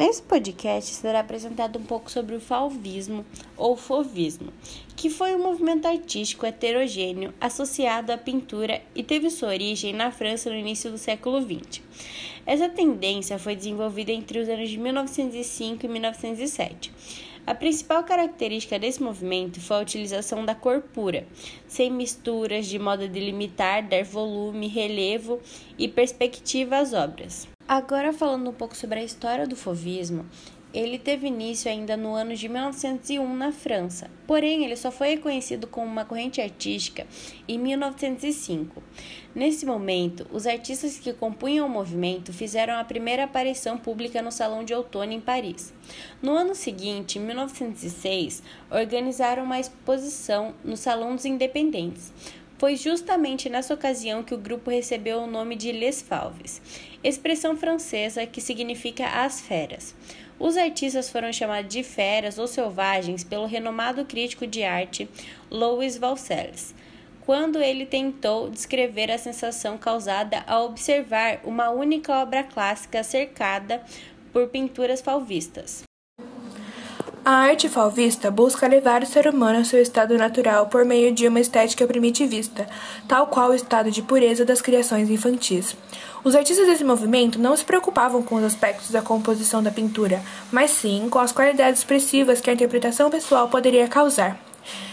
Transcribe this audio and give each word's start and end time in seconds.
Nesse 0.00 0.22
podcast 0.22 0.94
será 0.94 1.20
apresentado 1.20 1.78
um 1.78 1.82
pouco 1.82 2.10
sobre 2.10 2.34
o 2.34 2.40
fauvismo 2.40 3.22
ou 3.54 3.76
fovismo, 3.76 4.50
que 4.96 5.10
foi 5.10 5.34
um 5.34 5.42
movimento 5.42 5.86
artístico 5.86 6.46
heterogêneo 6.46 7.34
associado 7.38 8.10
à 8.10 8.16
pintura 8.16 8.80
e 8.94 9.02
teve 9.02 9.28
sua 9.28 9.50
origem 9.50 9.92
na 9.92 10.10
França 10.10 10.48
no 10.48 10.56
início 10.56 10.90
do 10.90 10.96
século 10.96 11.42
XX. 11.42 11.82
Essa 12.46 12.66
tendência 12.66 13.38
foi 13.38 13.54
desenvolvida 13.54 14.10
entre 14.10 14.38
os 14.38 14.48
anos 14.48 14.70
de 14.70 14.78
1905 14.78 15.84
e 15.84 15.88
1907. 15.90 16.94
A 17.46 17.54
principal 17.54 18.02
característica 18.02 18.78
desse 18.78 19.02
movimento 19.02 19.60
foi 19.60 19.76
a 19.76 19.80
utilização 19.80 20.46
da 20.46 20.54
cor 20.54 20.80
pura, 20.80 21.26
sem 21.68 21.90
misturas, 21.90 22.66
de 22.66 22.78
modo 22.78 23.04
a 23.04 23.06
delimitar, 23.06 23.86
dar 23.86 24.02
volume, 24.02 24.66
relevo 24.66 25.38
e 25.78 25.86
perspectiva 25.86 26.78
às 26.78 26.94
obras. 26.94 27.46
Agora 27.72 28.12
falando 28.12 28.50
um 28.50 28.52
pouco 28.52 28.76
sobre 28.76 28.98
a 28.98 29.04
história 29.04 29.46
do 29.46 29.54
fovismo, 29.54 30.26
ele 30.74 30.98
teve 30.98 31.28
início 31.28 31.70
ainda 31.70 31.96
no 31.96 32.14
ano 32.14 32.34
de 32.34 32.48
1901 32.48 33.32
na 33.32 33.52
França, 33.52 34.10
porém 34.26 34.64
ele 34.64 34.74
só 34.74 34.90
foi 34.90 35.10
reconhecido 35.10 35.68
como 35.68 35.86
uma 35.86 36.04
corrente 36.04 36.40
artística 36.40 37.06
em 37.46 37.60
1905. 37.60 38.82
Nesse 39.32 39.64
momento, 39.64 40.26
os 40.32 40.48
artistas 40.48 40.98
que 40.98 41.12
compunham 41.12 41.64
o 41.64 41.70
movimento 41.70 42.32
fizeram 42.32 42.74
a 42.74 42.82
primeira 42.82 43.22
aparição 43.22 43.78
pública 43.78 44.20
no 44.20 44.32
Salão 44.32 44.64
de 44.64 44.74
Outono 44.74 45.12
em 45.12 45.20
Paris. 45.20 45.72
No 46.20 46.32
ano 46.32 46.56
seguinte, 46.56 47.20
em 47.20 47.22
1906, 47.22 48.42
organizaram 48.68 49.44
uma 49.44 49.60
exposição 49.60 50.54
no 50.64 50.76
Salão 50.76 51.14
dos 51.14 51.24
Independentes. 51.24 52.12
Foi 52.60 52.76
justamente 52.76 53.48
nessa 53.48 53.72
ocasião 53.72 54.22
que 54.22 54.34
o 54.34 54.38
grupo 54.38 54.70
recebeu 54.70 55.20
o 55.20 55.26
nome 55.26 55.56
de 55.56 55.72
Les 55.72 56.02
Fauves, 56.02 56.60
expressão 57.02 57.56
francesa 57.56 58.26
que 58.26 58.38
significa 58.38 59.06
as 59.06 59.40
feras. 59.40 59.96
Os 60.38 60.58
artistas 60.58 61.08
foram 61.08 61.32
chamados 61.32 61.72
de 61.72 61.82
feras 61.82 62.38
ou 62.38 62.46
selvagens 62.46 63.24
pelo 63.24 63.46
renomado 63.46 64.04
crítico 64.04 64.46
de 64.46 64.62
arte 64.62 65.08
Louis 65.50 65.96
Valcelles, 65.96 66.74
quando 67.22 67.62
ele 67.62 67.86
tentou 67.86 68.50
descrever 68.50 69.10
a 69.10 69.16
sensação 69.16 69.78
causada 69.78 70.44
ao 70.46 70.66
observar 70.66 71.40
uma 71.44 71.70
única 71.70 72.12
obra 72.20 72.44
clássica 72.44 73.02
cercada 73.02 73.82
por 74.34 74.48
pinturas 74.48 75.00
fauvistas. 75.00 75.89
A 77.22 77.32
arte 77.32 77.68
fauvista 77.68 78.30
busca 78.30 78.66
levar 78.66 79.02
o 79.02 79.06
ser 79.06 79.28
humano 79.28 79.58
ao 79.58 79.64
seu 79.64 79.82
estado 79.82 80.16
natural 80.16 80.68
por 80.68 80.86
meio 80.86 81.12
de 81.12 81.28
uma 81.28 81.38
estética 81.38 81.86
primitivista, 81.86 82.66
tal 83.06 83.26
qual 83.26 83.50
o 83.50 83.54
estado 83.54 83.90
de 83.90 84.00
pureza 84.00 84.42
das 84.42 84.62
criações 84.62 85.10
infantis. 85.10 85.76
Os 86.24 86.34
artistas 86.34 86.66
desse 86.66 86.82
movimento 86.82 87.38
não 87.38 87.54
se 87.54 87.64
preocupavam 87.64 88.22
com 88.22 88.36
os 88.36 88.44
aspectos 88.44 88.90
da 88.90 89.02
composição 89.02 89.62
da 89.62 89.70
pintura, 89.70 90.22
mas 90.50 90.70
sim 90.70 91.08
com 91.10 91.18
as 91.18 91.30
qualidades 91.30 91.80
expressivas 91.80 92.40
que 92.40 92.48
a 92.48 92.54
interpretação 92.54 93.10
pessoal 93.10 93.48
poderia 93.48 93.86
causar. 93.86 94.49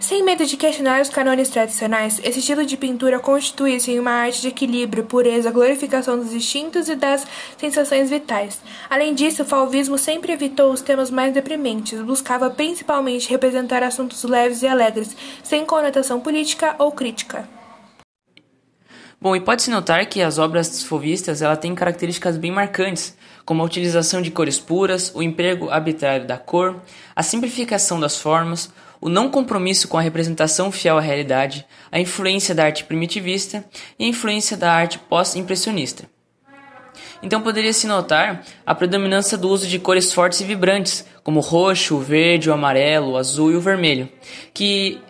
Sem 0.00 0.24
medo 0.24 0.46
de 0.46 0.56
questionar 0.56 1.02
os 1.02 1.10
canones 1.10 1.50
tradicionais, 1.50 2.20
esse 2.24 2.38
estilo 2.38 2.64
de 2.64 2.76
pintura 2.76 3.20
constitui-se 3.20 3.92
em 3.92 4.00
uma 4.00 4.10
arte 4.10 4.40
de 4.40 4.48
equilíbrio, 4.48 5.04
pureza, 5.04 5.50
glorificação 5.50 6.18
dos 6.18 6.32
instintos 6.32 6.88
e 6.88 6.96
das 6.96 7.26
sensações 7.58 8.08
vitais. 8.08 8.58
Além 8.88 9.14
disso, 9.14 9.42
o 9.42 9.46
fauvismo 9.46 9.98
sempre 9.98 10.32
evitou 10.32 10.72
os 10.72 10.80
temas 10.80 11.10
mais 11.10 11.34
deprimentes, 11.34 12.00
buscava 12.00 12.48
principalmente 12.48 13.28
representar 13.28 13.82
assuntos 13.82 14.24
leves 14.24 14.62
e 14.62 14.66
alegres, 14.66 15.14
sem 15.42 15.66
conotação 15.66 16.18
política 16.18 16.74
ou 16.78 16.90
crítica. 16.92 17.46
Bom, 19.20 19.36
e 19.36 19.40
pode-se 19.40 19.70
notar 19.70 20.06
que 20.06 20.22
as 20.22 20.38
obras 20.38 20.82
fauvistas 20.82 21.42
ela 21.42 21.54
têm 21.54 21.74
características 21.74 22.38
bem 22.38 22.50
marcantes, 22.50 23.14
como 23.44 23.62
a 23.62 23.66
utilização 23.66 24.22
de 24.22 24.30
cores 24.30 24.58
puras, 24.58 25.12
o 25.14 25.22
emprego 25.22 25.68
arbitrário 25.68 26.26
da 26.26 26.38
cor, 26.38 26.80
a 27.14 27.22
simplificação 27.22 28.00
das 28.00 28.16
formas, 28.16 28.72
o 29.00 29.08
não 29.08 29.30
compromisso 29.30 29.88
com 29.88 29.96
a 29.96 30.02
representação 30.02 30.70
fiel 30.70 30.98
à 30.98 31.00
realidade, 31.00 31.66
a 31.90 31.98
influência 31.98 32.54
da 32.54 32.64
arte 32.64 32.84
primitivista 32.84 33.64
e 33.98 34.04
a 34.04 34.08
influência 34.08 34.56
da 34.56 34.72
arte 34.72 34.98
pós-impressionista. 34.98 36.04
Então 37.22 37.40
poderia-se 37.40 37.86
notar 37.86 38.44
a 38.64 38.74
predominância 38.74 39.36
do 39.36 39.48
uso 39.48 39.66
de 39.66 39.78
cores 39.78 40.12
fortes 40.12 40.40
e 40.40 40.44
vibrantes, 40.44 41.04
como 41.22 41.38
o 41.38 41.42
roxo, 41.42 41.96
o 41.96 42.00
verde, 42.00 42.48
o 42.48 42.52
amarelo, 42.52 43.12
o 43.12 43.16
azul 43.16 43.52
e 43.52 43.56
o 43.56 43.60
vermelho, 43.60 44.08
que 44.54 45.00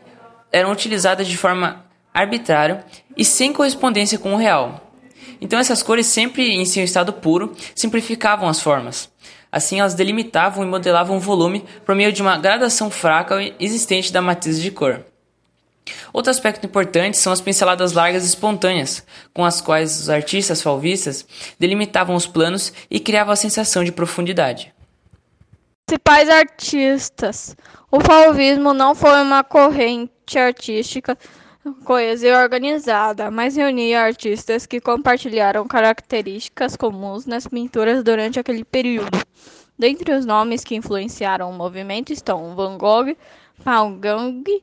eram 0.53 0.73
utilizadas 0.73 1.29
de 1.29 1.37
forma 1.37 1.85
arbitrária 2.13 2.85
e 3.17 3.25
sem 3.25 3.53
correspondência 3.53 4.19
com 4.19 4.35
o 4.35 4.37
real. 4.37 4.93
Então 5.41 5.59
essas 5.59 5.83
cores 5.83 6.07
sempre 6.07 6.51
em 6.51 6.65
seu 6.65 6.85
estado 6.85 7.13
puro 7.13 7.55
simplificavam 7.75 8.49
as 8.49 8.61
formas. 8.61 9.11
Assim, 9.53 9.81
elas 9.81 9.95
delimitavam 9.95 10.65
e 10.65 10.67
modelavam 10.67 11.17
o 11.17 11.21
volume 11.21 11.65
por 11.85 11.95
meio 11.95 12.13
de 12.13 12.23
uma 12.23 12.39
gradação 12.39 12.91
fraca 12.91 13.37
existente 13.59 14.13
da 14.13 14.23
matriz 14.23 14.61
de 14.61 14.71
cor. 14.71 15.05
Outro 16.13 16.31
aspecto 16.31 16.67
importante 16.67 17.19
são 17.19 17.33
as 17.33 17.41
pinceladas 17.41 17.93
largas 17.93 18.25
e 18.25 18.29
espontâneas, 18.29 19.05
com 19.35 19.45
as 19.45 19.61
quais 19.61 19.99
os 19.99 20.11
artistas 20.11 20.63
falvistas 20.63 21.27
delimitavam 21.59 22.15
os 22.15 22.27
planos 22.27 22.73
e 22.91 23.01
criavam 23.01 23.33
a 23.33 23.37
sensação 23.37 23.83
de 23.83 23.93
profundidade. 23.93 24.73
Principais 25.87 26.29
artistas. 26.29 27.57
O 27.91 28.01
falvismo 28.01 28.73
não 28.73 28.95
foi 28.95 29.21
uma 29.23 29.43
corrente 29.43 30.39
artística 30.39 31.19
coesa 31.85 32.27
e 32.27 32.33
organizada, 32.33 33.31
mas 33.31 33.57
reunia 33.57 34.01
artistas 34.01 34.65
que 34.65 34.81
compartilharam 34.81 35.67
características 35.67 36.75
comuns 36.75 37.27
nas 37.27 37.47
pinturas 37.47 38.03
durante 38.03 38.41
aquele 38.41 38.65
período. 38.65 39.19
Dentre 39.79 40.13
os 40.13 40.25
nomes 40.25 40.65
que 40.65 40.75
influenciaram 40.75 41.51
o 41.51 41.55
movimento 41.55 42.13
estão 42.13 42.55
Van 42.55 42.79
Gogh, 42.79 43.15
Van 43.59 43.99
Gogh, 43.99 44.61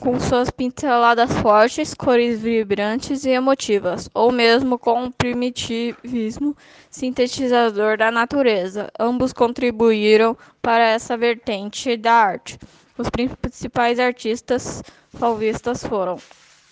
com 0.00 0.18
suas 0.18 0.50
pinceladas 0.50 1.32
fortes, 1.40 1.94
cores 1.94 2.40
vibrantes 2.40 3.24
e 3.24 3.30
emotivas, 3.30 4.08
ou 4.12 4.32
mesmo 4.32 4.78
com 4.78 5.04
o 5.04 5.12
primitivismo 5.12 6.56
sintetizador 6.88 7.96
da 7.96 8.10
natureza. 8.10 8.90
Ambos 8.98 9.32
contribuíram 9.32 10.36
para 10.60 10.88
essa 10.88 11.16
vertente 11.16 11.96
da 11.96 12.12
arte. 12.12 12.58
Os 13.00 13.08
principais 13.08 13.98
artistas 13.98 14.82
fauvistas 15.08 15.82
foram 15.82 16.18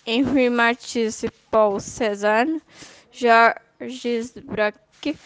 Henri 0.05 0.47
Matisse, 0.47 1.27
Paul 1.49 1.79
Cézanne, 1.79 2.61
Georges 3.11 4.35
Braque, 4.43 5.17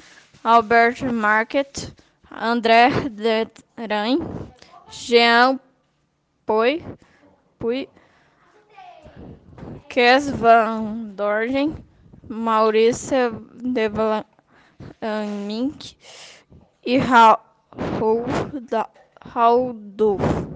Albert 0.45 1.03
Marquet, 1.11 1.91
André 2.31 2.87
Derain, 3.09 4.17
Jean 4.89 5.59
Puy, 6.45 6.81
Puy 7.59 7.89
Kes 9.89 10.29
van 10.29 11.13
Dorgen, 11.17 11.83
Maurice 12.29 13.29
de 13.61 13.89
Vlaminck 15.01 15.97
e 16.85 16.97
Raoul 16.97 18.23
Raldolph. 19.19 20.52